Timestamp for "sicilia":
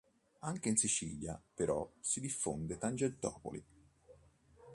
0.77-1.39